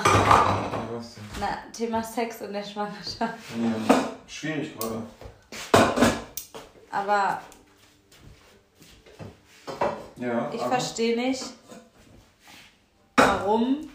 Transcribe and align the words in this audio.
Thema. 0.00 0.64
Was 0.96 1.14
denn? 1.14 1.24
Na, 1.40 1.46
Thema 1.72 2.02
Sex 2.02 2.40
in 2.42 2.52
der 2.52 2.62
Schwangerschaft. 2.64 3.18
Ja, 3.18 4.04
schwierig 4.26 4.76
gerade. 4.78 5.02
Aber 6.90 7.40
Ja, 10.16 10.50
ich 10.52 10.60
verstehe 10.62 11.16
nicht, 11.16 11.42
warum 13.16 13.88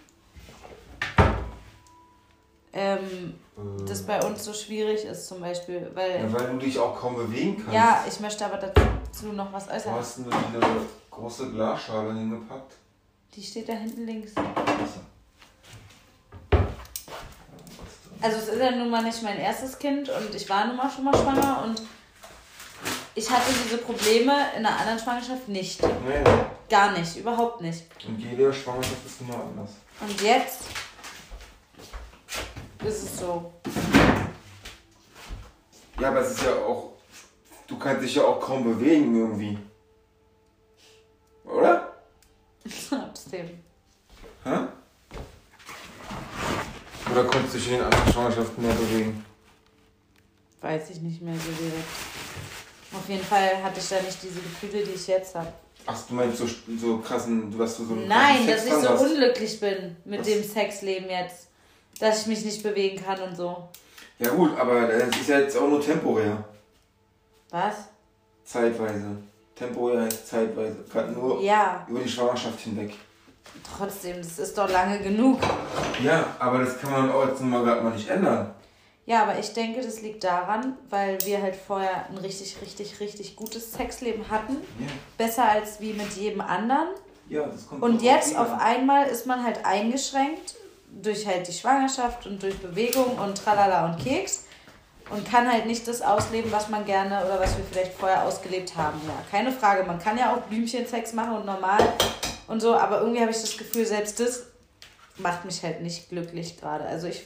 ähm, 2.73 3.34
Äh, 3.57 3.86
das 3.88 4.04
bei 4.04 4.23
uns 4.23 4.43
so 4.43 4.54
schwierig 4.54 5.04
ist 5.05 5.27
zum 5.27 5.39
Beispiel. 5.41 5.89
Weil, 5.95 6.21
Ja, 6.25 6.34
weil 6.34 6.48
du 6.52 6.57
dich 6.57 6.77
auch 6.77 7.00
kaum 7.00 7.16
bewegen 7.16 7.55
kannst. 7.57 7.73
ja, 7.73 8.04
ich 8.07 8.20
möchte 8.20 8.45
aber 8.45 8.57
dazu 8.57 9.27
noch 9.34 9.52
was 9.52 9.66
Du 9.68 9.73
äußern. 9.73 9.95
hast 9.95 10.20
nur 10.20 10.29
diese 10.32 10.61
große 11.09 11.52
Glasschale 11.52 12.14
hingepackt. 12.14 12.73
Die 13.34 13.41
steht 13.43 13.68
da 13.70 13.73
hinten 13.73 14.05
links. 14.05 14.36
Achso. 14.38 15.00
Also 18.27 18.40
es 18.40 18.48
ist 18.49 18.59
ja 18.59 18.72
nun 18.72 18.90
mal 18.90 19.02
nicht 19.04 19.23
mein 19.23 19.40
erstes 19.40 19.80
Kind 19.80 20.09
und 20.09 20.36
ich 20.36 20.49
war 20.49 20.67
nun 20.67 20.76
mal 20.76 20.91
schon 20.91 21.05
mal 21.05 21.16
schwanger 21.16 21.63
und 21.63 21.81
ich 23.16 23.30
hatte 23.30 23.53
diese 23.63 23.77
Probleme 23.77 24.34
in 24.58 24.66
einer 24.66 24.77
anderen 24.77 25.00
Schwangerschaft 25.00 25.48
nicht. 25.48 25.81
Nee, 25.81 26.23
Gar 26.70 26.91
nicht, 26.91 27.16
überhaupt 27.16 27.62
nicht. 27.62 27.86
und 28.05 28.20
jede 28.20 28.52
Schwangerschaft 28.52 29.05
ist 29.05 29.22
immer 29.22 29.36
anders. 29.36 29.76
Und 30.02 30.22
jetzt 30.22 30.63
ist 32.86 33.03
es 33.03 33.17
so. 33.17 33.53
Ja, 35.98 36.09
aber 36.09 36.20
es 36.20 36.31
ist 36.31 36.44
ja 36.44 36.52
auch. 36.52 36.95
Du 37.66 37.80
kannst 37.80 38.03
dich 38.03 38.16
ja 38.16 38.23
auch 38.23 38.41
kaum 38.41 38.66
bewegen 38.66 39.16
irgendwie. 39.16 39.58
Oder? 41.45 41.94
Trotzdem. 42.89 43.64
Hä? 44.44 44.67
Oder 47.18 47.26
konntest 47.30 47.56
du 47.56 47.58
dich 47.58 47.68
in 47.70 47.73
den 47.78 47.84
anderen 47.86 48.14
Schwangerschaften 48.14 48.64
mehr 48.64 48.76
bewegen? 48.76 49.26
Weiß 50.62 50.92
ich 50.92 51.02
nicht 51.02 51.20
mehr 51.20 51.34
so 51.34 51.50
direkt. 51.50 51.88
Auf 52.94 53.10
jeden 53.10 53.23
Fall 53.23 53.64
hatte 53.64 53.80
ich 53.80 53.90
da 53.90 54.00
nicht 54.02 54.22
diese 54.22 54.40
Gefühle, 54.40 54.84
die 54.84 54.92
ich 54.92 55.08
jetzt 55.08 55.34
habe. 55.34 55.52
Ach, 55.88 56.00
du 56.08 56.14
meinst 56.14 56.38
so, 56.38 56.45
so 56.80 57.00
krassen, 57.00 57.50
du 57.50 57.64
hast 57.64 57.78
so 57.78 57.84
einen 57.92 58.08
Nein, 58.08 58.45
dass 58.45 58.66
ich 58.68 58.72
so 58.73 58.90
hast. 58.90 59.02
unglücklich 59.02 59.60
bin 59.60 59.95
mit 60.06 60.20
Was? 60.20 60.28
dem 60.28 60.44
Sexleben 60.44 61.10
jetzt. 61.10 61.48
Dass 62.00 62.22
ich 62.22 62.28
mich 62.28 62.45
nicht 62.45 62.62
bewegen 62.62 63.04
kann 63.04 63.20
und 63.20 63.36
so. 63.36 63.68
Ja 64.20 64.30
gut, 64.30 64.56
aber 64.60 64.86
das 64.88 65.08
ist 65.20 65.30
ja 65.30 65.40
jetzt 65.40 65.58
auch 65.58 65.68
nur 65.68 65.82
temporär. 65.82 66.44
Was? 67.50 67.76
Zeitweise. 68.45 69.18
Temporär 69.56 70.02
heißt 70.02 70.28
zeitweise. 70.28 70.86
Gerade 70.92 71.14
nur 71.14 71.42
Ja, 71.42 71.84
über 71.90 72.00
die 72.00 72.10
Schwangerschaft 72.10 72.60
hinweg. 72.60 72.94
Trotzdem, 73.78 74.17
das 74.17 74.40
ist 74.40 74.58
doch 74.58 74.70
lange 74.70 75.00
genug. 75.00 75.40
Ja, 76.03 76.26
aber 76.40 76.59
das 76.59 76.80
kann 76.80 76.92
man 76.92 77.12
auch 77.12 77.28
jetzt 77.28 77.42
mal 77.42 77.64
gerade 77.64 77.81
mal 77.81 77.94
nicht 77.94 78.09
ändern. 78.09 78.54
Ja, 79.06 79.22
aber 79.23 79.39
ich 79.39 79.54
denke, 79.54 79.81
das 79.81 80.02
liegt 80.02 80.23
daran, 80.26 80.78
weil 80.89 81.17
wir 81.23 81.42
halt 81.42 81.56
vorher 81.56 82.08
ein 82.09 82.17
richtig, 82.17 82.58
richtig, 82.62 83.00
richtig 83.00 83.36
gutes 83.38 83.72
Sexleben 83.72 84.30
hatten. 84.30 84.58
Ja, 84.80 84.88
Besser 85.17 85.48
als 85.50 85.80
wie 85.80 85.94
mit 85.94 86.12
jedem 86.14 86.42
anderen. 86.42 86.89
ja 87.30 87.44
das 87.44 87.67
kommt 87.67 87.81
Und 87.84 88.02
jetzt 88.02 88.38
auf 88.38 88.59
einmal 88.59 89.08
ist 89.08 89.26
man 89.26 89.44
halt 89.45 89.66
eingeschränkt 89.66 90.56
durch 91.02 91.26
halt 91.26 91.48
die 91.48 91.54
Schwangerschaft 91.54 92.26
und 92.28 92.44
durch 92.44 92.58
Bewegung 92.59 93.17
und 93.17 93.38
tralala 93.42 93.86
und 93.86 94.04
Keks 94.04 94.45
und 95.09 95.30
kann 95.30 95.50
halt 95.50 95.67
nicht 95.67 95.88
das 95.88 96.02
ausleben, 96.02 96.52
was 96.52 96.67
man 96.67 96.84
gerne 96.84 97.23
oder 97.26 97.39
was 97.39 97.56
wir 97.58 97.64
vielleicht 97.72 97.94
vorher 97.94 98.26
ausgelebt 98.26 98.76
haben. 98.76 99.00
Ja, 99.08 99.14
keine 99.32 99.54
Frage. 99.54 99.84
Man 99.84 100.00
kann 100.00 100.17
ja 100.17 100.34
auch 100.34 100.42
Blümchensex 100.42 101.14
machen 101.14 101.38
und 101.38 101.45
normal 101.45 101.78
und 102.48 102.62
so, 102.62 102.76
aber 102.76 103.02
irgendwie 103.02 103.22
habe 103.22 103.31
ich 103.31 103.42
das 103.42 103.58
Gefühl, 103.58 103.86
selbst 103.86 104.20
das 104.20 104.48
macht 105.17 105.45
mich 105.45 105.64
halt 105.64 105.81
nicht 105.81 106.09
glücklich 106.09 106.59
gerade. 106.59 106.86
Also 106.86 107.08
ich, 107.08 107.26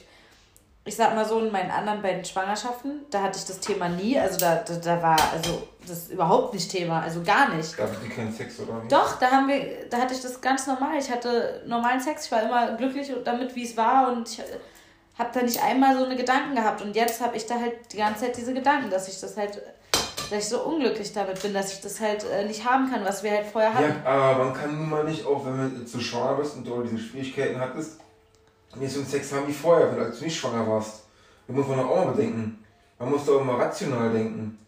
ich 0.84 0.96
sag 0.96 1.14
mal 1.14 1.24
so, 1.24 1.38
in 1.38 1.52
meinen 1.52 1.70
anderen 1.70 2.02
beiden 2.02 2.24
Schwangerschaften, 2.24 3.06
da 3.10 3.22
hatte 3.22 3.38
ich 3.38 3.44
das 3.44 3.60
Thema 3.60 3.88
nie. 3.88 4.18
Also 4.18 4.38
da, 4.38 4.56
da, 4.56 4.74
da 4.74 5.02
war, 5.02 5.18
also 5.32 5.66
das 5.86 6.08
überhaupt 6.08 6.54
nicht 6.54 6.70
Thema, 6.70 7.02
also 7.02 7.22
gar 7.22 7.54
nicht. 7.54 7.76
Gab 7.76 7.90
es 7.92 8.14
keinen 8.14 8.32
Sex 8.32 8.58
oder 8.60 8.82
wie? 8.82 8.88
Doch, 8.88 9.18
da 9.18 9.30
haben 9.30 9.48
wir, 9.48 9.88
da 9.90 9.98
hatte 9.98 10.14
ich 10.14 10.20
das 10.20 10.40
ganz 10.40 10.66
normal. 10.66 10.98
Ich 10.98 11.10
hatte 11.10 11.62
normalen 11.66 12.00
Sex, 12.00 12.26
ich 12.26 12.32
war 12.32 12.42
immer 12.42 12.76
glücklich 12.76 13.12
damit, 13.24 13.54
wie 13.54 13.64
es 13.64 13.76
war 13.76 14.12
und 14.12 14.28
ich 14.28 14.40
habe 15.18 15.30
da 15.32 15.42
nicht 15.42 15.62
einmal 15.62 15.96
so 15.96 16.04
eine 16.04 16.16
Gedanken 16.16 16.54
gehabt. 16.54 16.82
Und 16.82 16.96
jetzt 16.96 17.20
habe 17.20 17.36
ich 17.36 17.46
da 17.46 17.60
halt 17.60 17.92
die 17.92 17.98
ganze 17.98 18.22
Zeit 18.24 18.36
diese 18.36 18.54
Gedanken, 18.54 18.90
dass 18.90 19.08
ich 19.08 19.20
das 19.20 19.36
halt, 19.36 19.60
dass 20.32 20.44
ich 20.44 20.48
so 20.48 20.62
unglücklich 20.62 21.12
damit 21.12 21.40
bin, 21.42 21.52
dass 21.52 21.72
ich 21.72 21.80
das 21.80 22.00
halt 22.00 22.24
äh, 22.24 22.44
nicht 22.46 22.64
haben 22.64 22.90
kann, 22.90 23.04
was 23.04 23.22
wir 23.22 23.30
halt 23.30 23.46
vorher 23.46 23.74
hatten. 23.74 24.02
Ja, 24.04 24.10
aber 24.10 24.44
man 24.44 24.54
kann 24.54 24.76
nun 24.76 24.88
mal 24.88 25.04
nicht, 25.04 25.26
auch 25.26 25.44
wenn 25.44 25.78
du 25.78 25.84
zu 25.84 26.00
schwanger 26.00 26.36
bist 26.36 26.56
und 26.56 26.66
du 26.66 26.82
diese 26.82 26.98
Schwierigkeiten 26.98 27.60
hattest, 27.60 28.00
nicht 28.76 28.92
so 28.92 29.00
einen 29.00 29.08
Sex 29.08 29.32
haben 29.32 29.46
wie 29.46 29.52
vorher, 29.52 29.92
wenn 29.92 30.02
als 30.02 30.18
du 30.18 30.24
nicht 30.24 30.38
schwanger 30.38 30.66
warst. 30.66 31.04
Da 31.46 31.52
muss 31.52 31.66
man 31.66 31.78
doch 31.78 31.90
auch 31.90 32.04
mal 32.04 32.12
bedenken. 32.12 32.64
Man 32.98 33.10
muss 33.10 33.26
doch 33.26 33.40
immer 33.40 33.58
rational 33.58 34.10
denken. 34.10 34.58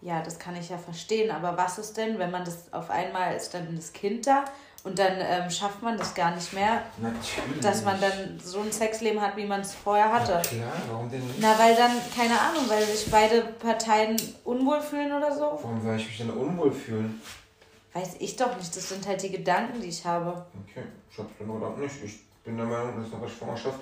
Ja, 0.00 0.20
das 0.20 0.38
kann 0.38 0.56
ich 0.56 0.68
ja 0.68 0.78
verstehen, 0.78 1.30
aber 1.30 1.56
was 1.56 1.78
ist 1.78 1.96
denn, 1.96 2.18
wenn 2.18 2.32
man 2.32 2.44
das 2.44 2.72
auf 2.72 2.90
einmal 2.90 3.36
ist 3.36 3.54
dann 3.54 3.76
das 3.76 3.92
Kind 3.92 4.26
da 4.26 4.44
und 4.84 4.98
dann 4.98 5.12
ähm, 5.18 5.48
schafft 5.48 5.80
man 5.82 5.96
das 5.96 6.14
gar 6.14 6.34
nicht 6.34 6.52
mehr, 6.52 6.82
Natürlich. 6.98 7.60
dass 7.60 7.84
man 7.84 8.00
dann 8.00 8.40
so 8.42 8.60
ein 8.60 8.72
Sexleben 8.72 9.20
hat, 9.20 9.36
wie 9.36 9.46
man 9.46 9.60
es 9.60 9.74
vorher 9.74 10.12
hatte? 10.12 10.32
Ja, 10.32 10.40
klar, 10.40 10.72
warum 10.90 11.10
denn 11.10 11.24
nicht? 11.24 11.38
Na, 11.40 11.56
weil 11.58 11.76
dann, 11.76 11.92
keine 12.16 12.38
Ahnung, 12.40 12.64
weil 12.68 12.84
sich 12.84 13.10
beide 13.10 13.42
Parteien 13.42 14.16
unwohl 14.44 14.80
fühlen 14.80 15.12
oder 15.12 15.32
so? 15.32 15.42
Warum 15.42 15.80
soll 15.82 15.96
ich 15.96 16.06
mich 16.06 16.18
denn 16.18 16.30
unwohl 16.30 16.72
fühlen? 16.72 17.20
Weiß 17.92 18.16
ich 18.18 18.36
doch 18.36 18.56
nicht. 18.56 18.74
Das 18.74 18.88
sind 18.88 19.06
halt 19.06 19.22
die 19.22 19.30
Gedanken, 19.30 19.80
die 19.80 19.88
ich 19.88 20.04
habe. 20.04 20.46
Okay, 20.66 20.84
ich 21.10 21.18
hab's 21.18 21.36
den 21.38 21.50
oder 21.50 21.76
nicht. 21.76 22.02
Ich 22.02 22.20
bin 22.42 22.56
der 22.56 22.66
Meinung, 22.66 23.00
dass 23.00 23.12
nach 23.12 23.20
der 23.20 23.28
Schwangerschaft 23.28 23.80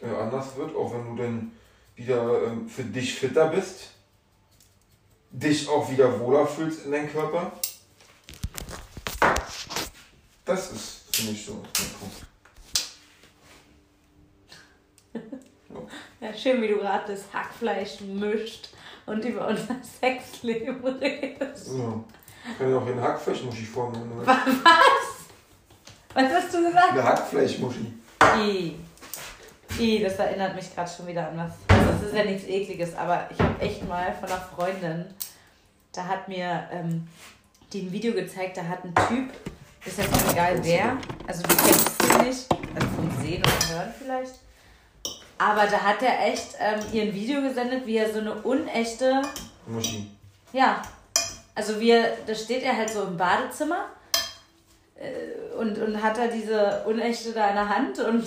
äh, 0.00 0.06
anders 0.06 0.56
wird, 0.56 0.74
auch 0.74 0.92
wenn 0.92 1.16
du 1.16 1.22
dann 1.22 1.52
wieder 1.96 2.44
ähm, 2.44 2.68
für 2.68 2.84
dich 2.84 3.14
fitter 3.14 3.48
bist, 3.48 3.90
dich 5.30 5.68
auch 5.68 5.90
wieder 5.90 6.18
wohler 6.20 6.46
fühlst 6.46 6.86
in 6.86 6.92
deinem 6.92 7.10
Körper. 7.10 7.52
Das 10.48 10.72
ist, 10.72 11.14
finde 11.14 11.32
ich, 11.32 11.44
so 11.44 11.52
ein 11.52 11.60
Punkt. 12.00 12.26
Ja, 16.20 16.32
schön, 16.32 16.62
wie 16.62 16.68
du 16.68 16.78
gerade 16.78 17.12
das 17.12 17.24
Hackfleisch 17.34 18.00
mischt 18.00 18.70
und 19.04 19.22
über 19.26 19.46
unser 19.46 19.76
Sexleben 20.00 20.82
redest. 20.82 21.66
So. 21.66 22.02
Ich 22.50 22.56
kann 22.56 22.70
ja 22.70 22.78
auch 22.78 22.84
hier 22.84 22.94
eine 22.94 23.02
Hackfleischmuschi 23.02 23.64
formen. 23.64 24.10
Was? 24.24 24.38
Was 26.14 26.32
hast 26.32 26.54
du 26.54 26.64
gesagt? 26.64 26.92
Eine 26.92 27.04
Hackfleischmuschi. 27.04 27.92
I. 28.38 28.76
I, 29.78 30.02
das 30.02 30.14
erinnert 30.14 30.54
mich 30.56 30.74
gerade 30.74 30.90
schon 30.90 31.08
wieder 31.08 31.28
an 31.28 31.36
was. 31.36 31.52
Es 32.00 32.08
ist 32.08 32.14
ja 32.14 32.24
nichts 32.24 32.48
Ekliges, 32.48 32.94
aber 32.94 33.28
ich 33.30 33.38
habe 33.38 33.60
echt 33.60 33.86
mal 33.86 34.14
von 34.14 34.30
einer 34.30 34.40
Freundin, 34.40 35.04
da 35.92 36.06
hat 36.06 36.26
mir 36.26 36.70
ähm, 36.72 37.06
die 37.70 37.82
ein 37.82 37.92
Video 37.92 38.14
gezeigt, 38.14 38.56
da 38.56 38.64
hat 38.64 38.82
ein 38.82 38.94
Typ, 39.08 39.30
ist 39.88 39.98
jetzt 39.98 40.12
auch 40.14 40.32
egal 40.32 40.58
wer, 40.62 40.96
also 41.26 41.42
du 41.42 41.48
kennst 41.56 41.90
es 42.02 42.18
nicht, 42.18 42.46
also 42.74 42.86
vom 42.96 43.10
Sehen 43.22 43.42
und 43.42 43.70
Hören 43.70 43.94
vielleicht, 43.98 44.34
aber 45.38 45.66
da 45.66 45.80
hat 45.80 46.02
er 46.02 46.26
echt 46.26 46.56
ähm, 46.60 46.80
ihr 46.92 47.02
ein 47.04 47.14
Video 47.14 47.40
gesendet, 47.40 47.86
wie 47.86 47.96
er 47.96 48.12
so 48.12 48.20
eine 48.20 48.34
unechte 48.34 49.22
Muschi. 49.66 50.10
ja, 50.52 50.82
also 51.54 51.80
wir, 51.80 52.18
da 52.26 52.34
steht 52.34 52.62
er 52.62 52.76
halt 52.76 52.90
so 52.90 53.02
im 53.02 53.16
Badezimmer 53.16 53.86
äh, 54.96 55.56
und, 55.56 55.78
und 55.78 56.02
hat 56.02 56.18
da 56.18 56.26
diese 56.26 56.84
Unechte 56.86 57.32
da 57.32 57.48
in 57.48 57.54
der 57.54 57.68
Hand 57.68 57.98
und, 57.98 58.26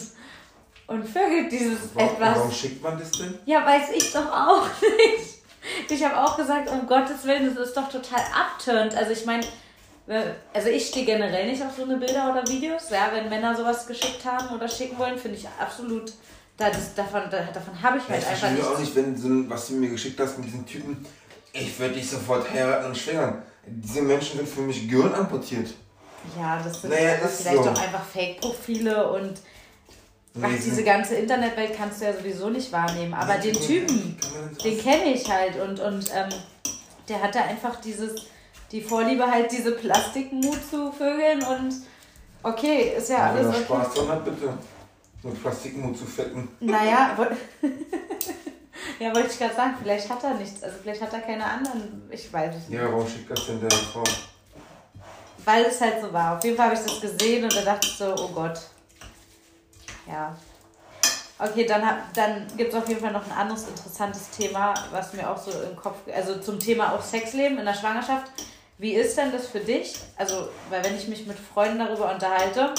und 0.87 1.03
vögelt 1.07 1.51
dieses 1.51 1.93
Warum, 1.93 2.09
etwas. 2.09 2.37
warum 2.37 2.51
schickt 2.51 2.81
man 2.81 2.97
das 2.99 3.11
denn? 3.11 3.37
Ja, 3.45 3.65
weiß 3.65 3.91
ich 3.95 4.11
doch 4.11 4.31
auch 4.31 4.67
nicht. 4.81 5.41
Ich 5.89 6.03
habe 6.03 6.17
auch 6.17 6.35
gesagt, 6.37 6.69
um 6.71 6.87
Gottes 6.87 7.23
Willen, 7.23 7.53
das 7.53 7.67
ist 7.67 7.77
doch 7.77 7.89
total 7.89 8.21
abturnt. 8.33 8.95
Also 8.95 9.11
ich 9.11 9.25
meine, 9.25 9.43
also 10.53 10.69
ich 10.69 10.87
stehe 10.87 11.05
generell 11.05 11.49
nicht 11.49 11.61
auf 11.63 11.75
so 11.75 11.83
eine 11.83 11.97
Bilder 11.97 12.31
oder 12.31 12.45
Videos. 12.47 12.89
Ja, 12.89 13.09
wenn 13.13 13.29
Männer 13.29 13.55
sowas 13.55 13.85
geschickt 13.87 14.25
haben 14.25 14.55
oder 14.55 14.67
schicken 14.67 14.97
wollen, 14.97 15.17
finde 15.17 15.37
ich 15.37 15.47
absolut, 15.59 16.11
da, 16.57 16.69
das, 16.69 16.93
davon, 16.95 17.23
da, 17.29 17.43
davon 17.53 17.81
habe 17.81 17.97
ich 17.97 18.07
halt 18.09 18.21
ich 18.21 18.27
einfach 18.27 18.39
verstehe 18.47 18.65
auch 18.65 18.79
nichts. 18.79 18.95
nicht, 18.95 18.95
wenn 18.95 19.17
so 19.17 19.27
ein, 19.27 19.49
was 19.49 19.67
du 19.67 19.73
mir 19.75 19.89
geschickt 19.89 20.19
hast 20.19 20.37
mit 20.37 20.47
diesen 20.47 20.65
Typen, 20.65 21.05
ich 21.53 21.77
würde 21.79 21.95
dich 21.95 22.09
sofort 22.09 22.49
heiraten 22.51 22.87
und 22.87 22.97
schwängern. 22.97 23.41
Diese 23.65 24.01
Menschen 24.01 24.37
sind 24.37 24.49
für 24.49 24.61
mich 24.61 24.89
Gehirn 24.89 25.13
amputiert. 25.13 25.69
Ja, 26.37 26.61
das 26.63 26.81
sind 26.81 26.91
Naja, 26.91 27.13
ist 27.15 27.41
vielleicht 27.41 27.63
so. 27.63 27.69
doch 27.69 27.81
einfach 27.81 28.03
Fake-Profile 28.05 29.11
und 29.11 29.33
ach, 30.41 30.49
diese 30.63 30.83
ganze 30.83 31.15
Internetwelt 31.15 31.75
kannst 31.77 32.01
du 32.01 32.05
ja 32.05 32.13
sowieso 32.13 32.49
nicht 32.49 32.71
wahrnehmen. 32.71 33.13
Aber 33.13 33.35
den 33.37 33.53
Typen, 33.53 34.17
den 34.63 34.79
kenne 34.79 35.13
ich 35.13 35.29
halt 35.29 35.59
und, 35.59 35.79
und 35.79 36.09
ähm, 36.13 36.29
der 37.07 37.21
hatte 37.21 37.41
einfach 37.41 37.79
dieses, 37.81 38.27
die 38.71 38.81
Vorliebe 38.81 39.29
halt 39.29 39.51
diese 39.51 39.73
Plastikmut 39.73 40.59
zu 40.69 40.91
vögeln 40.91 41.43
und 41.43 41.73
okay, 42.43 42.93
ist 42.97 43.09
ja 43.09 43.17
Ja, 43.17 43.35
wenn 43.35 43.45
alles 43.45 43.55
er 43.55 43.61
okay. 43.61 43.65
Spaß 43.65 43.93
dran 43.93 44.07
hat, 44.09 44.25
bitte. 44.25 44.53
Mit 45.23 45.41
Plastikmut 45.41 45.97
zu 45.97 46.05
fetten. 46.05 46.47
Naja, 46.59 47.15
ja, 48.99 49.13
wollte 49.13 49.29
ich 49.29 49.37
gerade 49.37 49.53
sagen, 49.53 49.75
vielleicht 49.81 50.09
hat 50.09 50.23
er 50.23 50.33
nichts, 50.33 50.63
also 50.63 50.77
vielleicht 50.81 51.01
hat 51.01 51.13
er 51.13 51.19
keine 51.19 51.45
anderen, 51.45 52.09
ich 52.09 52.31
weiß 52.31 52.55
es 52.55 52.69
nicht. 52.69 52.79
Ja, 52.79 52.91
warum 52.91 53.07
schickt 53.07 53.29
das 53.29 53.45
denn 53.45 53.59
der 53.59 53.69
Frau? 53.69 54.03
Weil 55.45 55.65
es 55.65 55.79
halt 55.81 56.01
so 56.01 56.11
war. 56.13 56.37
Auf 56.37 56.43
jeden 56.43 56.55
Fall 56.55 56.67
habe 56.67 56.75
ich 56.75 56.83
das 56.83 57.01
gesehen 57.01 57.43
und 57.43 57.55
da 57.55 57.61
dachte 57.61 57.87
ich 57.87 57.97
so, 57.97 58.15
oh 58.15 58.29
Gott. 58.29 58.59
Ja. 60.07 60.35
Okay, 61.37 61.65
dann, 61.65 61.81
dann 62.13 62.45
gibt 62.55 62.71
es 62.71 62.79
auf 62.79 62.87
jeden 62.87 63.01
Fall 63.01 63.11
noch 63.11 63.25
ein 63.25 63.31
anderes 63.31 63.67
interessantes 63.67 64.29
Thema, 64.29 64.75
was 64.91 65.13
mir 65.13 65.27
auch 65.27 65.37
so 65.37 65.49
im 65.49 65.75
Kopf, 65.75 65.97
also 66.15 66.39
zum 66.39 66.59
Thema 66.59 66.93
auch 66.93 67.01
Sexleben 67.01 67.57
in 67.57 67.65
der 67.65 67.73
Schwangerschaft. 67.73 68.31
Wie 68.81 68.93
ist 68.95 69.15
denn 69.15 69.31
das 69.31 69.47
für 69.47 69.59
dich? 69.59 69.93
Also, 70.17 70.49
weil 70.71 70.83
wenn 70.83 70.97
ich 70.97 71.07
mich 71.07 71.27
mit 71.27 71.37
Freunden 71.37 71.77
darüber 71.77 72.11
unterhalte, 72.11 72.73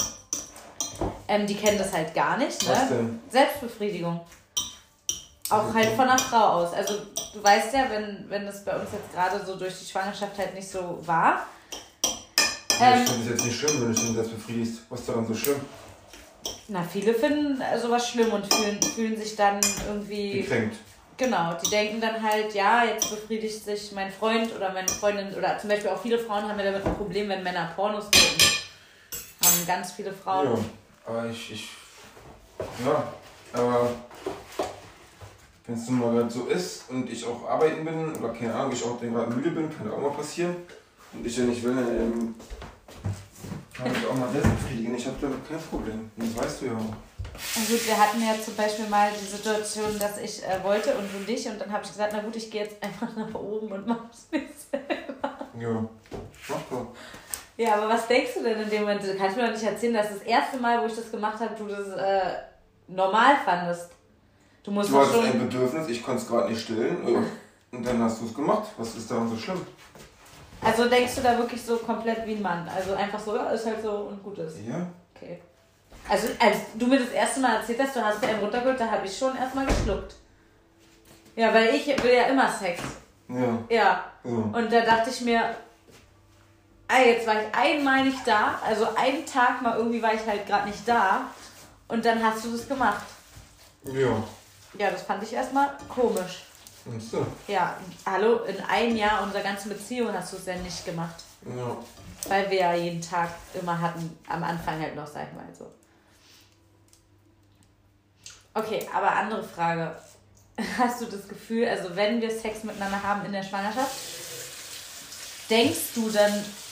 ähm, 1.29 1.47
die 1.47 1.55
kennen 1.55 1.77
das 1.77 1.93
halt 1.93 2.13
gar 2.13 2.35
nicht, 2.35 2.61
ne? 2.63 2.69
Was 2.69 2.89
denn? 2.89 3.19
Selbstbefriedigung. 3.29 4.19
Auch 5.49 5.73
halt 5.73 5.87
von 5.95 6.09
einer 6.09 6.19
Frau 6.19 6.45
aus. 6.55 6.73
Also 6.73 6.95
du 7.33 7.41
weißt 7.41 7.73
ja, 7.73 7.85
wenn, 7.89 8.25
wenn 8.27 8.45
das 8.45 8.65
bei 8.65 8.75
uns 8.75 8.89
jetzt 8.91 9.13
gerade 9.13 9.45
so 9.45 9.55
durch 9.55 9.79
die 9.79 9.85
Schwangerschaft 9.85 10.37
halt 10.37 10.53
nicht 10.53 10.67
so 10.67 10.99
war. 11.05 11.47
Ähm, 12.81 13.03
ich 13.03 13.09
finde 13.09 13.23
es 13.23 13.29
jetzt 13.29 13.45
nicht 13.45 13.59
schlimm, 13.59 13.81
wenn 13.81 13.93
du 13.93 14.01
dich 14.01 14.13
selbst 14.13 14.35
befriedigst. 14.35 14.81
Was 14.89 14.99
ist 14.99 15.07
daran 15.07 15.25
so 15.25 15.33
schlimm? 15.33 15.61
na, 16.67 16.83
viele 16.83 17.13
finden 17.13 17.61
äh, 17.61 17.79
sowas 17.79 18.09
schlimm 18.09 18.33
und 18.33 18.53
fühlen, 18.53 18.81
fühlen 18.81 19.17
sich 19.17 19.37
dann 19.37 19.61
irgendwie. 19.87 20.41
Gekränkt. 20.41 20.75
Genau, 21.17 21.53
die 21.63 21.69
denken 21.69 22.01
dann 22.01 22.21
halt, 22.21 22.53
ja, 22.53 22.83
jetzt 22.85 23.09
befriedigt 23.09 23.63
sich 23.63 23.91
mein 23.91 24.11
Freund 24.11 24.55
oder 24.55 24.73
meine 24.73 24.87
Freundin 24.87 25.33
oder 25.35 25.57
zum 25.59 25.69
Beispiel 25.69 25.91
auch 25.91 26.01
viele 26.01 26.17
Frauen 26.17 26.47
haben 26.47 26.57
ja 26.57 26.65
damit 26.65 26.85
ein 26.85 26.95
Problem, 26.95 27.29
wenn 27.29 27.43
Männer 27.43 27.71
Pornos 27.75 28.05
gucken. 28.05 28.47
Haben 29.43 29.67
ganz 29.67 29.91
viele 29.91 30.11
Frauen. 30.11 30.47
Ja, 30.47 30.59
aber 31.05 31.29
ich, 31.29 31.51
ich. 31.51 31.69
Ja, 32.85 33.13
aber. 33.53 33.89
Wenn 35.65 35.75
es 35.75 35.87
nun 35.87 35.99
mal 35.99 36.29
so 36.29 36.47
ist 36.47 36.89
und 36.89 37.09
ich 37.09 37.25
auch 37.25 37.47
arbeiten 37.47 37.85
bin 37.85 38.13
oder 38.17 38.33
keine 38.33 38.53
Ahnung, 38.53 38.73
ich 38.73 38.83
auch 38.83 38.99
gerade 38.99 39.33
müde 39.33 39.51
bin, 39.51 39.69
kann 39.73 39.89
auch 39.89 39.97
mal 39.97 40.11
passieren. 40.11 40.57
Und 41.13 41.25
ich 41.25 41.37
ja 41.37 41.45
nicht 41.45 41.63
will, 41.63 41.73
dann 41.73 41.87
ähm, 41.87 42.35
kann 43.73 43.89
ich 43.89 44.05
auch 44.05 44.15
mal 44.15 44.29
selbst 44.29 44.51
befriedigen. 44.51 44.95
Ich 44.95 45.05
habe 45.05 45.15
damit 45.21 45.47
kein 45.47 45.61
Problem. 45.61 46.11
Und 46.17 46.35
das 46.35 46.43
weißt 46.43 46.61
du 46.61 46.65
ja 46.65 46.71
auch. 46.73 46.93
Na 47.55 47.61
gut, 47.67 47.87
wir 47.87 47.97
hatten 47.97 48.21
ja 48.21 48.35
zum 48.43 48.55
Beispiel 48.55 48.87
mal 48.87 49.09
die 49.19 49.25
Situation, 49.25 49.97
dass 49.99 50.17
ich 50.17 50.43
äh, 50.43 50.63
wollte 50.63 50.93
und 50.95 51.07
du 51.13 51.31
nicht. 51.31 51.47
Und 51.47 51.59
dann 51.59 51.71
habe 51.71 51.83
ich 51.83 51.89
gesagt, 51.91 52.13
na 52.15 52.21
gut, 52.21 52.35
ich 52.35 52.49
gehe 52.51 52.63
jetzt 52.63 52.81
einfach 52.83 53.15
nach 53.15 53.33
oben 53.33 53.71
und 53.71 53.87
mach's 53.87 54.27
mir 54.31 54.41
selber. 54.71 55.37
Ja, 55.59 55.85
mach 56.49 56.61
doch. 56.69 56.87
Ja, 57.57 57.75
aber 57.75 57.89
was 57.89 58.07
denkst 58.07 58.31
du 58.35 58.43
denn 58.43 58.61
in 58.61 58.69
dem 58.69 58.81
Moment? 58.81 59.03
Du 59.03 59.15
kannst 59.15 59.37
mir 59.37 59.45
doch 59.45 59.53
nicht 59.53 59.63
erzählen, 59.63 59.93
dass 59.93 60.09
das 60.09 60.21
erste 60.23 60.57
Mal, 60.57 60.81
wo 60.81 60.87
ich 60.87 60.95
das 60.95 61.11
gemacht 61.11 61.39
habe, 61.39 61.53
du 61.57 61.67
das 61.67 61.87
äh, 61.89 62.33
normal 62.87 63.35
fandest. 63.45 63.89
Du 64.63 64.71
musst 64.71 64.89
Du 64.91 64.97
hattest 64.97 65.15
ein 65.19 65.31
schon. 65.31 65.39
Bedürfnis, 65.41 65.87
ich 65.89 66.01
konnte 66.03 66.21
es 66.21 66.27
gerade 66.27 66.49
nicht 66.49 66.61
stillen. 66.63 67.07
äh, 67.07 67.75
Und 67.75 67.85
dann 67.85 68.01
hast 68.01 68.21
du 68.21 68.25
es 68.25 68.33
gemacht. 68.33 68.69
Was 68.77 68.95
ist 68.95 69.09
daran 69.11 69.29
so 69.29 69.35
schlimm? 69.37 69.61
Also 70.61 70.87
denkst 70.87 71.15
du 71.15 71.21
da 71.21 71.37
wirklich 71.37 71.61
so 71.61 71.77
komplett 71.77 72.25
wie 72.25 72.35
ein 72.35 72.41
Mann? 72.41 72.67
Also 72.73 72.93
einfach 72.93 73.19
so, 73.19 73.35
ja, 73.35 73.49
ist 73.49 73.65
halt 73.65 73.81
so 73.83 73.91
und 73.91 74.23
gut 74.23 74.37
ist. 74.39 74.57
Ja? 74.67 74.87
Okay. 75.15 75.39
Also 76.09 76.27
als 76.39 76.57
du 76.75 76.87
mir 76.87 76.99
das 76.99 77.09
erste 77.09 77.39
Mal 77.39 77.55
erzählt 77.55 77.79
hast, 77.81 77.95
du 77.95 78.03
hast 78.03 78.21
mir 78.21 78.29
einen 78.29 78.39
runtergeholt, 78.39 78.79
da 78.79 78.91
habe 78.91 79.05
ich 79.05 79.17
schon 79.17 79.35
erstmal 79.37 79.65
geschluckt. 79.65 80.15
Ja, 81.35 81.53
weil 81.53 81.73
ich 81.73 81.87
will 81.87 82.13
ja 82.13 82.23
immer 82.23 82.51
Sex. 82.51 82.81
Ja. 83.29 83.59
Ja. 83.69 84.11
Und 84.23 84.71
da 84.71 84.81
dachte 84.81 85.09
ich 85.09 85.21
mir, 85.21 85.55
ah, 86.87 86.99
jetzt 86.99 87.25
war 87.25 87.35
ich 87.41 87.55
einmal 87.55 88.03
nicht 88.03 88.25
da, 88.25 88.59
also 88.65 88.87
einen 88.95 89.25
Tag 89.25 89.61
mal 89.61 89.77
irgendwie 89.77 90.01
war 90.01 90.13
ich 90.13 90.25
halt 90.25 90.45
gerade 90.45 90.67
nicht 90.67 90.87
da 90.87 91.29
und 91.87 92.05
dann 92.05 92.23
hast 92.23 92.45
du 92.45 92.51
das 92.51 92.67
gemacht. 92.67 93.03
Ja. 93.83 94.23
Ja, 94.77 94.91
das 94.91 95.03
fand 95.03 95.23
ich 95.23 95.33
erstmal 95.33 95.71
komisch. 95.87 96.43
Und 96.85 97.01
so. 97.01 97.25
Ja, 97.47 97.77
hallo, 98.05 98.39
in 98.43 98.59
einem 98.61 98.95
Jahr 98.95 99.23
unserer 99.23 99.41
ganzen 99.41 99.69
Beziehung 99.69 100.13
hast 100.13 100.33
du 100.33 100.37
es 100.37 100.45
ja 100.45 100.55
nicht 100.55 100.85
gemacht. 100.85 101.23
Ja. 101.45 101.77
Weil 102.27 102.49
wir 102.49 102.59
ja 102.59 102.73
jeden 102.73 103.01
Tag 103.01 103.29
immer 103.53 103.79
hatten, 103.79 104.17
am 104.27 104.43
Anfang 104.43 104.81
halt 104.81 104.95
noch, 104.95 105.07
sag 105.07 105.27
ich 105.29 105.35
mal 105.35 105.45
so. 105.57 105.71
Okay, 108.53 108.87
aber 108.93 109.11
andere 109.11 109.43
Frage. 109.43 109.95
Hast 110.77 111.01
du 111.01 111.05
das 111.05 111.27
Gefühl, 111.27 111.67
also 111.67 111.95
wenn 111.95 112.21
wir 112.21 112.29
Sex 112.29 112.63
miteinander 112.63 113.01
haben 113.01 113.25
in 113.25 113.31
der 113.31 113.41
Schwangerschaft, 113.43 113.95
denkst 115.49 115.93
du 115.95 116.09
dann 116.09 116.31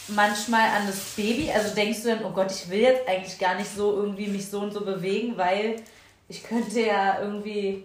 manchmal 0.09 0.69
an 0.69 0.85
das 0.87 0.99
Baby? 1.15 1.51
Also 1.51 1.73
denkst 1.73 2.03
du 2.03 2.09
dann, 2.09 2.25
oh 2.25 2.29
Gott, 2.31 2.51
ich 2.51 2.69
will 2.69 2.81
jetzt 2.81 3.07
eigentlich 3.07 3.39
gar 3.39 3.55
nicht 3.55 3.73
so 3.75 3.95
irgendwie 3.95 4.27
mich 4.27 4.47
so 4.49 4.59
und 4.59 4.71
so 4.71 4.81
bewegen, 4.85 5.35
weil 5.37 5.77
ich 6.27 6.43
könnte 6.43 6.81
ja 6.81 7.19
irgendwie. 7.19 7.83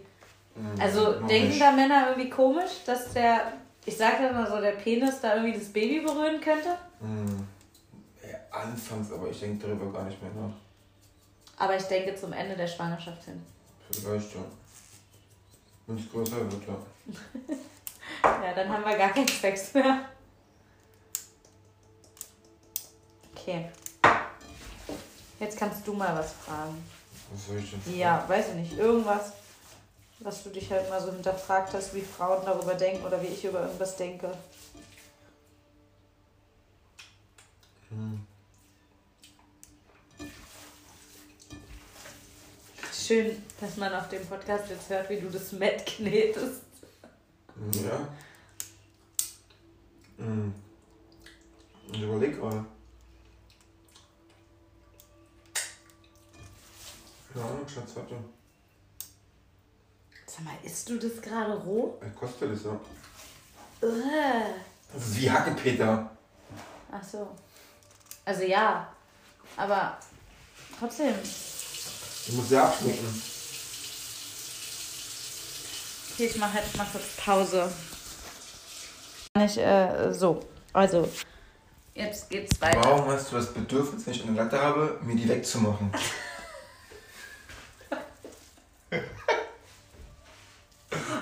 Mhm, 0.55 0.81
Also 0.81 1.13
noch 1.21 1.27
denken 1.27 1.59
da 1.59 1.73
Männer 1.73 2.09
irgendwie 2.11 2.31
komisch, 2.31 2.71
dass 2.85 3.13
der, 3.15 3.53
ich 3.87 3.97
sag 3.97 4.21
ja 4.21 4.33
mal 4.33 4.47
so, 4.51 4.61
der 4.61 4.73
Penis 4.73 5.21
da 5.21 5.37
irgendwie 5.37 5.59
das 5.59 5.73
Baby 5.73 6.01
berühren 6.01 6.41
könnte? 6.41 6.77
Hm. 7.01 7.47
Ja, 8.23 8.39
anfangs, 8.51 9.11
aber 9.13 9.31
ich 9.31 9.41
denke 9.41 9.67
darüber 9.67 9.91
gar 9.93 10.05
nicht 10.05 10.21
mehr 10.23 10.31
nach. 10.33 10.55
Aber 11.59 11.75
ich 11.75 11.85
denke 11.85 12.15
zum 12.15 12.35
Ende 12.35 12.55
der 12.55 12.67
Schwangerschaft 12.67 13.25
hin. 13.25 13.43
Vielleicht 13.91 14.35
ja. 14.35 14.41
Wenn 15.87 15.99
es 15.99 16.11
größer 16.11 16.51
wird, 16.51 16.67
ja. 16.67 16.77
Ja, 18.23 18.55
dann 18.55 18.69
haben 18.69 18.85
wir 18.85 18.97
gar 18.97 19.11
keinen 19.11 19.29
Sex 19.29 19.73
mehr. 19.75 20.09
Okay. 23.33 23.69
Jetzt 25.39 25.59
kannst 25.59 25.87
du 25.87 25.93
mal 25.93 26.17
was 26.17 26.33
fragen. 26.33 26.83
Was 27.31 27.47
soll 27.47 27.59
ich 27.59 27.71
denn 27.71 27.81
fragen? 27.81 27.99
Ja, 27.99 28.25
weiß 28.29 28.49
ich 28.49 28.55
nicht. 28.55 28.79
Irgendwas, 28.79 29.33
was 30.21 30.43
du 30.43 30.51
dich 30.51 30.71
halt 30.71 30.89
mal 30.89 31.01
so 31.01 31.13
hinterfragt 31.13 31.75
hast, 31.75 31.95
wie 31.95 32.01
Frauen 32.01 32.45
darüber 32.45 32.75
denken 32.75 33.05
oder 33.05 33.21
wie 33.23 33.27
ich 33.27 33.45
über 33.45 33.61
irgendwas 33.63 33.97
denke. 33.97 34.33
Hm. 37.91 38.27
Schön, 43.07 43.41
dass 43.61 43.77
man 43.77 43.95
auf 43.95 44.09
dem 44.09 44.27
Podcast 44.27 44.69
jetzt 44.69 44.91
hört, 44.91 45.09
wie 45.09 45.21
du 45.21 45.31
das 45.31 45.53
Met 45.53 45.87
knetest. 45.87 46.63
Ja. 47.73 48.09
Hm. 50.17 50.53
Ich 51.93 52.03
überleg 52.03 52.37
gerade. 52.37 52.65
Ja, 57.33 57.43
Schatz, 57.73 57.95
warte. 57.95 58.17
Sag 60.27 60.45
mal, 60.45 60.57
isst 60.65 60.89
du 60.89 60.99
das 60.99 61.23
gerade 61.23 61.57
roh? 61.59 61.97
Was 62.01 62.15
kostet 62.17 62.55
das 62.55 62.65
ja? 62.65 62.73
Äh. 63.87 64.53
Das 64.93 65.07
ist 65.07 65.21
wie 65.21 65.31
Hackepeter. 65.31 66.11
Ach 66.91 67.05
so. 67.05 67.29
Also 68.25 68.43
ja, 68.43 68.93
aber 69.57 69.97
trotzdem. 70.77 71.15
Du 72.27 72.33
musst 72.35 72.51
ja 72.51 72.65
abschmecken. 72.65 73.23
Okay, 76.13 76.27
ich 76.27 76.37
mache 76.37 76.59
jetzt 76.59 76.77
mal 76.77 76.87
kurz 76.91 77.05
Pause. 77.25 77.71
Nicht, 79.37 79.59
äh, 79.59 80.13
so, 80.13 80.43
also, 80.73 81.09
jetzt 81.95 82.29
geht's 82.31 82.61
weiter. 82.61 82.81
Warum 82.83 83.09
hast 83.09 83.31
du 83.31 83.37
das 83.37 83.53
Bedürfnis, 83.53 84.07
wenn 84.07 84.15
ich 84.15 84.25
eine 84.25 84.37
Latte 84.37 84.61
habe, 84.61 84.99
mir 85.03 85.15
die 85.15 85.29
wegzumachen? 85.29 85.93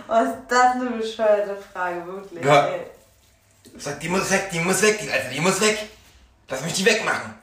Was 0.06 0.28
ist 0.28 0.36
das 0.48 0.74
eine 0.76 0.90
bescheuerte 0.90 1.56
Frage, 1.72 2.06
wirklich? 2.06 2.44
Ja. 2.44 2.68
ey. 2.68 2.86
Sag, 3.76 3.98
die 4.00 4.08
muss 4.08 4.30
weg, 4.30 4.50
die 4.52 4.60
muss 4.60 4.80
weg, 4.82 5.00
die 5.00 5.08
Latte, 5.08 5.30
die 5.34 5.40
muss 5.40 5.60
weg. 5.60 5.88
Lass 6.48 6.62
mich 6.62 6.74
die 6.74 6.84
wegmachen. 6.86 7.34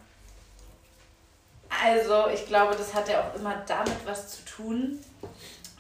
Also, 1.84 2.28
ich 2.34 2.46
glaube, 2.46 2.76
das 2.76 2.94
hat 2.94 3.10
ja 3.10 3.22
auch 3.22 3.36
immer 3.36 3.64
damit 3.68 4.06
was 4.06 4.30
zu 4.30 4.46
tun, 4.46 5.00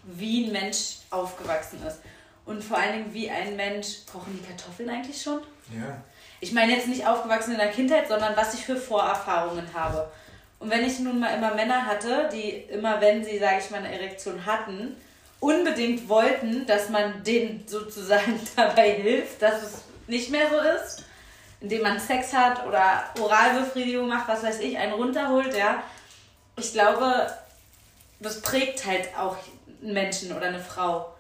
wie 0.03 0.46
ein 0.46 0.51
Mensch 0.51 0.98
aufgewachsen 1.10 1.79
ist. 1.86 2.00
Und 2.46 2.63
vor 2.63 2.77
allen 2.77 2.93
Dingen, 2.93 3.13
wie 3.13 3.29
ein 3.29 3.55
Mensch. 3.55 4.05
Kochen 4.12 4.39
die 4.39 4.46
Kartoffeln 4.46 4.89
eigentlich 4.89 5.22
schon? 5.22 5.41
Ja. 5.74 6.01
Ich 6.39 6.53
meine 6.53 6.74
jetzt 6.74 6.88
nicht 6.88 7.05
aufgewachsen 7.05 7.51
in 7.51 7.60
der 7.60 7.70
Kindheit, 7.70 8.08
sondern 8.08 8.36
was 8.36 8.55
ich 8.55 8.65
für 8.65 8.75
Vorerfahrungen 8.75 9.74
habe. 9.74 10.12
Und 10.60 10.70
wenn 10.70 10.86
ich 10.86 11.00
nun 11.00 11.20
mal 11.20 11.36
immer 11.36 11.53
Männer 11.53 11.86
hatte, 11.86 12.29
die 12.34 12.50
immer, 12.50 13.00
wenn 13.00 13.24
sie, 13.24 13.38
sage 13.38 13.58
ich 13.60 13.70
mal, 13.70 13.77
eine 13.77 13.93
Erektion 13.93 14.46
hatten, 14.46 14.96
unbedingt 15.39 16.08
wollten, 16.10 16.65
dass 16.65 16.89
man 16.89 17.24
denen 17.24 17.63
sozusagen 17.67 18.39
dabei 18.55 18.91
hilft, 18.91 19.41
dass 19.41 19.62
es 19.62 19.81
nicht 20.08 20.29
mehr 20.29 20.50
so 20.50 20.58
ist, 20.58 21.03
indem 21.61 21.83
man 21.83 21.99
Sex 21.99 22.33
hat 22.33 22.65
oder 22.65 23.03
Oralbefriedigung 23.19 24.07
macht, 24.07 24.27
was 24.27 24.43
weiß 24.43 24.59
ich, 24.59 24.77
einen 24.77 24.93
runterholt, 24.93 25.55
ja. 25.55 25.83
Ich 26.57 26.73
glaube, 26.73 27.31
das 28.19 28.41
prägt 28.41 28.85
halt 28.85 29.09
auch 29.17 29.37
einen 29.81 29.93
Menschen 29.93 30.35
oder 30.35 30.47
eine 30.47 30.59
Frau. 30.59 31.13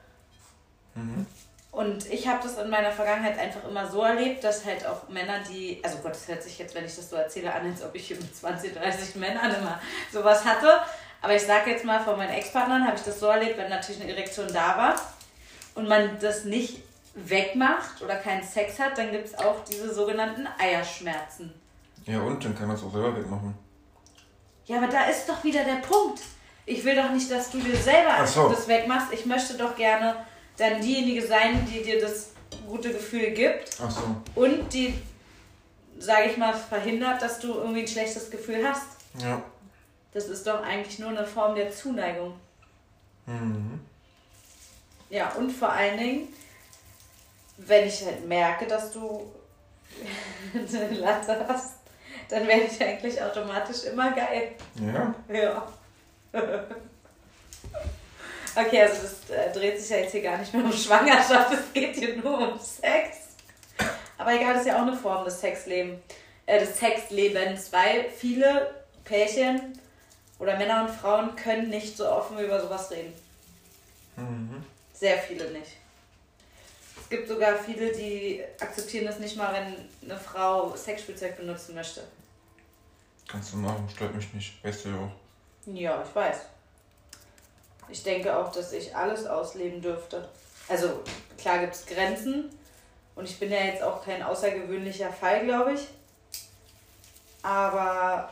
Mhm. 0.95 1.25
Und 1.71 2.11
ich 2.11 2.27
habe 2.27 2.43
das 2.43 2.57
in 2.57 2.69
meiner 2.69 2.91
Vergangenheit 2.91 3.39
einfach 3.39 3.63
immer 3.63 3.89
so 3.89 4.01
erlebt, 4.01 4.43
dass 4.43 4.65
halt 4.65 4.85
auch 4.85 5.07
Männer, 5.07 5.39
die, 5.49 5.79
also 5.83 5.99
Gott, 5.99 6.11
das 6.11 6.27
hört 6.27 6.43
sich 6.43 6.59
jetzt, 6.59 6.75
wenn 6.75 6.83
ich 6.83 6.95
das 6.95 7.09
so 7.09 7.15
erzähle, 7.15 7.53
an, 7.53 7.71
als 7.71 7.81
ob 7.81 7.95
ich 7.95 8.07
hier 8.07 8.17
mit 8.17 8.35
20, 8.35 8.73
30 8.73 9.15
Männern 9.15 9.55
immer 9.55 9.79
sowas 10.11 10.43
hatte. 10.43 10.81
Aber 11.21 11.33
ich 11.33 11.43
sage 11.43 11.71
jetzt 11.71 11.85
mal, 11.85 12.01
von 12.01 12.17
meinen 12.17 12.33
Ex-Partnern 12.33 12.85
habe 12.85 12.97
ich 12.97 13.03
das 13.03 13.19
so 13.19 13.27
erlebt, 13.27 13.57
wenn 13.57 13.69
natürlich 13.69 14.01
eine 14.01 14.11
Erektion 14.11 14.47
da 14.51 14.77
war 14.77 14.95
und 15.75 15.87
man 15.87 16.19
das 16.19 16.43
nicht 16.43 16.83
wegmacht 17.13 18.01
oder 18.01 18.15
keinen 18.15 18.43
Sex 18.43 18.79
hat, 18.79 18.97
dann 18.97 19.11
gibt 19.11 19.27
es 19.27 19.37
auch 19.37 19.63
diese 19.63 19.93
sogenannten 19.93 20.47
Eierschmerzen. 20.57 21.53
Ja, 22.05 22.21
und 22.21 22.43
dann 22.43 22.57
kann 22.57 22.67
man 22.67 22.75
es 22.75 22.83
auch 22.83 22.91
selber 22.91 23.15
wegmachen. 23.15 23.53
Ja, 24.65 24.77
aber 24.77 24.87
da 24.87 25.05
ist 25.05 25.27
doch 25.27 25.43
wieder 25.43 25.63
der 25.63 25.75
Punkt. 25.75 26.21
ich 26.65 26.83
will 26.85 26.95
doch 26.95 27.09
nicht, 27.11 27.29
dass 27.29 27.51
du 27.51 27.59
dir 27.59 27.75
selber 27.75 28.25
so. 28.25 28.49
das 28.49 28.67
wegmachst. 28.67 29.11
Ich 29.11 29.25
möchte 29.25 29.55
doch 29.55 29.75
gerne 29.75 30.15
dann 30.57 30.81
diejenige 30.81 31.25
sein, 31.25 31.67
die 31.69 31.81
dir 31.83 31.99
das 31.99 32.29
gute 32.67 32.91
Gefühl 32.93 33.31
gibt 33.31 33.69
Ach 33.83 33.89
so. 33.91 34.15
und 34.35 34.71
die, 34.73 34.93
sage 35.99 36.29
ich 36.29 36.37
mal, 36.37 36.53
verhindert, 36.53 37.21
dass 37.21 37.39
du 37.39 37.53
irgendwie 37.55 37.81
ein 37.81 37.87
schlechtes 37.87 38.29
Gefühl 38.29 38.67
hast. 38.67 38.87
Ja. 39.19 39.41
Das 40.13 40.25
ist 40.25 40.45
doch 40.47 40.61
eigentlich 40.63 40.99
nur 40.99 41.09
eine 41.09 41.25
Form 41.25 41.55
der 41.55 41.71
Zuneigung. 41.71 42.33
Mhm. 43.25 43.79
Ja, 45.09 45.29
und 45.33 45.51
vor 45.51 45.69
allen 45.69 45.97
Dingen, 45.97 46.27
wenn 47.67 47.87
ich 47.87 48.05
halt 48.05 48.27
merke, 48.27 48.65
dass 48.65 48.91
du 48.91 49.31
eine 50.53 50.89
Latte 50.99 51.45
hast, 51.47 51.75
dann 52.29 52.47
werde 52.47 52.63
ich 52.63 52.81
eigentlich 52.81 53.21
automatisch 53.21 53.83
immer 53.85 54.11
geil. 54.11 54.53
Ja. 54.75 55.13
Ja. 55.33 55.67
Okay, 58.53 58.81
also 58.81 59.03
das 59.03 59.29
äh, 59.29 59.53
dreht 59.53 59.79
sich 59.79 59.89
ja 59.89 59.97
jetzt 59.97 60.11
hier 60.11 60.23
gar 60.23 60.37
nicht 60.37 60.53
mehr 60.53 60.65
um 60.65 60.73
Schwangerschaft, 60.73 61.53
es 61.53 61.71
geht 61.71 61.95
hier 61.95 62.17
nur 62.17 62.37
um 62.37 62.59
Sex. 62.59 63.17
Aber 64.17 64.33
egal, 64.33 64.53
das 64.53 64.63
ist 64.63 64.67
ja 64.67 64.75
auch 64.75 64.81
eine 64.81 64.95
Form 64.97 65.23
des 65.23 65.39
Sexlebens, 65.39 66.01
äh, 66.45 66.59
des 66.59 66.77
Sexlebens, 66.77 67.71
weil 67.71 68.09
viele 68.09 68.75
Pärchen 69.05 69.79
oder 70.37 70.57
Männer 70.57 70.81
und 70.81 70.89
Frauen 70.89 71.35
können 71.37 71.69
nicht 71.69 71.95
so 71.95 72.09
offen 72.09 72.39
über 72.39 72.59
sowas 72.59 72.91
reden. 72.91 73.13
Mhm. 74.17 74.65
Sehr 74.93 75.17
viele 75.17 75.49
nicht. 75.51 75.77
Es 77.11 77.17
gibt 77.17 77.27
sogar 77.27 77.57
viele, 77.57 77.91
die 77.91 78.41
akzeptieren 78.57 79.05
das 79.05 79.19
nicht 79.19 79.35
mal, 79.35 79.53
wenn 79.53 80.09
eine 80.09 80.17
Frau 80.17 80.73
Sexspielzeug 80.77 81.35
benutzen 81.35 81.75
möchte. 81.75 82.07
Kannst 83.27 83.51
du 83.51 83.57
machen, 83.57 83.85
stört 83.93 84.15
mich 84.15 84.33
nicht. 84.33 84.63
Weißt 84.63 84.85
du 84.85 84.89
ja 84.91 84.95
auch. 84.95 85.11
Ja, 85.73 86.05
ich 86.07 86.15
weiß. 86.15 86.37
Ich 87.89 88.03
denke 88.03 88.33
auch, 88.33 88.49
dass 88.53 88.71
ich 88.71 88.95
alles 88.95 89.25
ausleben 89.25 89.81
dürfte. 89.81 90.29
Also 90.69 91.03
klar 91.37 91.59
gibt 91.59 91.75
es 91.75 91.85
Grenzen 91.85 92.49
und 93.15 93.25
ich 93.25 93.37
bin 93.37 93.51
ja 93.51 93.59
jetzt 93.59 93.83
auch 93.83 94.05
kein 94.05 94.23
außergewöhnlicher 94.23 95.11
Fall, 95.11 95.43
glaube 95.43 95.73
ich. 95.73 95.89
Aber 97.43 98.29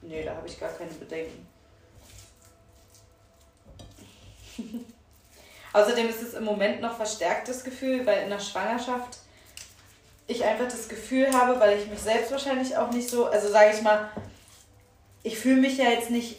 nee, 0.00 0.24
da 0.24 0.34
habe 0.34 0.48
ich 0.48 0.58
gar 0.58 0.70
keine 0.70 0.90
Bedenken. 0.90 1.46
Außerdem 5.72 6.08
ist 6.08 6.22
es 6.22 6.34
im 6.34 6.44
Moment 6.44 6.80
noch 6.80 6.96
verstärktes 6.96 7.64
Gefühl, 7.64 8.04
weil 8.06 8.24
in 8.24 8.30
der 8.30 8.40
Schwangerschaft 8.40 9.18
ich 10.26 10.44
einfach 10.44 10.66
das 10.66 10.88
Gefühl 10.88 11.32
habe, 11.32 11.58
weil 11.60 11.78
ich 11.78 11.88
mich 11.88 12.00
selbst 12.00 12.30
wahrscheinlich 12.30 12.76
auch 12.76 12.90
nicht 12.90 13.08
so, 13.08 13.26
also 13.26 13.48
sage 13.48 13.72
ich 13.74 13.82
mal, 13.82 14.10
ich 15.22 15.38
fühle 15.38 15.60
mich 15.60 15.78
ja 15.78 15.90
jetzt 15.90 16.10
nicht 16.10 16.36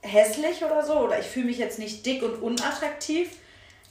hässlich 0.00 0.64
oder 0.64 0.84
so 0.84 0.94
oder 0.94 1.18
ich 1.18 1.26
fühle 1.26 1.46
mich 1.46 1.58
jetzt 1.58 1.78
nicht 1.78 2.06
dick 2.06 2.22
und 2.22 2.42
unattraktiv. 2.42 3.30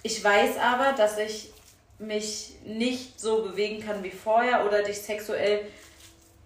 Ich 0.03 0.23
weiß 0.23 0.57
aber, 0.57 0.93
dass 0.93 1.17
ich 1.17 1.51
mich 1.99 2.55
nicht 2.63 3.19
so 3.19 3.43
bewegen 3.43 3.83
kann 3.83 4.03
wie 4.03 4.11
vorher 4.11 4.65
oder 4.65 4.83
dich 4.83 5.01
sexuell 5.01 5.65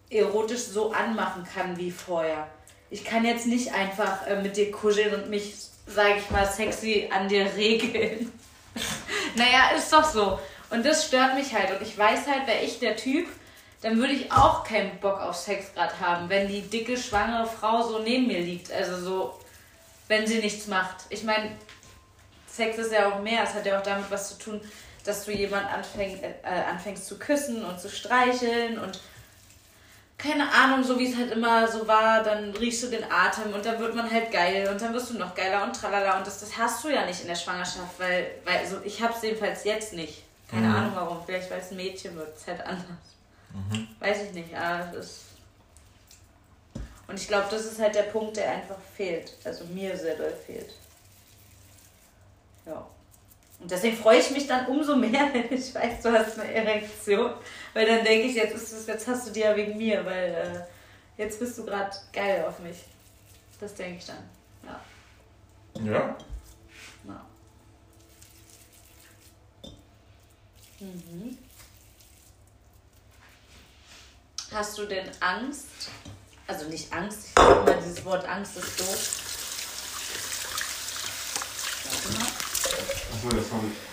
erotisch 0.10 0.62
so 0.62 0.92
anmachen 0.92 1.46
kann 1.54 1.78
wie 1.78 1.92
vorher. 1.92 2.48
Ich 2.90 3.04
kann 3.06 3.26
jetzt 3.26 3.46
nicht 3.46 3.74
einfach 3.74 4.28
äh, 4.28 4.42
mit 4.42 4.58
dir 4.58 4.72
kuscheln 4.72 5.14
und 5.14 5.30
mich, 5.30 5.56
sage 5.86 6.16
ich 6.18 6.30
mal, 6.30 6.46
sexy 6.46 7.10
an 7.12 7.28
dir 7.28 7.52
regeln. 7.56 8.32
naja, 9.36 9.72
ist 9.76 9.92
doch 9.92 10.04
so. 10.04 10.40
Und 10.70 10.86
das 10.86 11.06
stört 11.06 11.36
mich 11.36 11.54
halt. 11.54 11.72
Und 11.72 11.86
ich 11.86 11.98
weiß 11.98 12.28
halt, 12.28 12.48
wäre 12.48 12.62
ich 12.64 12.80
der 12.80 12.96
Typ, 12.96 13.28
dann 13.82 13.98
würde 13.98 14.14
ich 14.14 14.32
auch 14.32 14.64
keinen 14.64 15.00
Bock 15.00 15.20
auf 15.20 15.36
Sex 15.36 15.74
gerade 15.74 16.00
haben, 16.00 16.30
wenn 16.30 16.48
die 16.48 16.62
dicke, 16.62 16.98
schwangere 16.98 17.48
Frau 17.48 17.82
so 17.82 18.00
neben 18.00 18.28
mir 18.28 18.40
liegt. 18.40 18.72
Also 18.72 18.98
so, 18.98 19.40
wenn 20.08 20.28
sie 20.28 20.40
nichts 20.40 20.68
macht. 20.68 20.98
Ich 21.10 21.24
meine, 21.24 21.52
Sex 22.48 22.78
ist 22.78 22.92
ja 22.92 23.12
auch 23.12 23.22
mehr. 23.22 23.44
Es 23.44 23.54
hat 23.54 23.66
ja 23.66 23.80
auch 23.80 23.84
damit 23.84 24.10
was 24.10 24.30
zu 24.30 24.44
tun, 24.44 24.62
dass 25.04 25.26
du 25.26 25.32
jemand 25.32 25.68
anfäng, 25.72 26.20
äh, 26.22 26.62
anfängst 26.70 27.08
zu 27.08 27.18
küssen 27.18 27.66
und 27.66 27.80
zu 27.80 27.90
streicheln 27.90 28.78
und 28.80 29.00
keine 30.22 30.52
Ahnung, 30.52 30.84
so 30.84 31.00
wie 31.00 31.10
es 31.12 31.18
halt 31.18 31.32
immer 31.32 31.68
so 31.68 31.88
war, 31.88 32.22
dann 32.24 32.52
riechst 32.52 32.84
du 32.84 32.88
den 32.88 33.04
Atem 33.12 33.54
und 33.54 33.66
dann 33.66 33.80
wird 33.80 33.96
man 33.96 34.10
halt 34.10 34.32
geil 34.32 34.68
und 34.70 34.80
dann 34.80 34.94
wirst 34.94 35.10
du 35.10 35.18
noch 35.18 35.34
geiler 35.34 35.64
und 35.64 35.76
tralala 35.76 36.18
und 36.18 36.28
das, 36.28 36.40
das 36.40 36.58
hast 36.58 36.84
du 36.84 36.90
ja 36.90 37.06
nicht 37.06 37.22
in 37.22 37.28
der 37.28 37.36
Schwangerschaft, 37.36 37.98
weil, 38.00 38.32
weil 38.46 38.60
also 38.60 38.78
ich 38.84 39.02
hab's 39.02 39.24
jedenfalls 39.24 39.64
jetzt 39.64 39.94
nicht. 39.94 40.24
Keine 40.50 40.68
Mhm. 40.68 40.76
Ahnung 40.76 40.92
warum, 40.96 41.26
vielleicht 41.26 41.50
weil 41.50 41.60
es 41.60 41.72
ein 41.72 41.78
Mädchen 41.78 42.16
wird, 42.16 42.36
ist 42.36 42.46
halt 42.48 42.62
anders. 42.62 42.86
Mhm. 43.54 43.88
Weiß 44.00 44.24
ich 44.24 44.34
nicht, 44.34 44.56
aber 44.56 44.98
es 44.98 45.06
ist. 45.06 45.20
Und 47.08 47.20
ich 47.20 47.28
glaube, 47.28 47.48
das 47.50 47.66
ist 47.66 47.80
halt 47.80 47.96
der 47.96 48.04
Punkt, 48.04 48.38
der 48.38 48.52
einfach 48.52 48.78
fehlt. 48.96 49.34
Also 49.44 49.66
mir 49.66 49.98
sehr 49.98 50.16
doll 50.16 50.34
fehlt. 50.46 50.74
Ja. 52.66 52.86
Und 53.62 53.70
deswegen 53.70 53.96
freue 53.96 54.20
ich 54.20 54.32
mich 54.32 54.48
dann 54.48 54.66
umso 54.66 54.96
mehr, 54.96 55.30
wenn 55.34 55.54
ich 55.54 55.74
weiß, 55.74 56.02
du 56.02 56.12
hast 56.12 56.40
eine 56.40 56.52
Erektion. 56.52 57.32
Weil 57.74 57.86
dann 57.86 58.04
denke 58.04 58.28
ich, 58.28 58.36
jetzt, 58.36 58.56
ist 58.56 58.88
jetzt 58.88 59.08
hast 59.08 59.28
du 59.28 59.32
die 59.32 59.42
ja 59.42 59.56
wegen 59.56 59.78
mir, 59.78 60.04
weil 60.04 60.34
äh, 60.34 61.22
jetzt 61.22 61.40
bist 61.40 61.58
du 61.58 61.66
gerade 61.66 61.96
geil 62.12 62.44
auf 62.48 62.60
mich. 62.60 62.78
Das 63.60 63.76
denke 63.76 64.00
ich 64.00 64.06
dann. 64.06 64.30
Ja. 64.64 64.82
Ja? 65.84 66.18
ja. 67.08 67.26
Mhm. 70.80 71.38
Hast 74.52 74.78
du 74.80 74.86
denn 74.86 75.08
Angst? 75.20 75.68
Also 76.48 76.68
nicht 76.68 76.92
Angst, 76.92 77.28
ich 77.28 77.34
sag 77.36 77.66
mal, 77.66 77.78
dieses 77.78 78.04
Wort 78.04 78.26
Angst 78.28 78.58
ist 78.58 78.80
doof. 78.80 79.31
Warte 83.24 83.36
mal. 83.36 83.38
Achso, 83.38 83.38
das 83.38 83.52
habe 83.52 83.68
ich. 83.68 83.91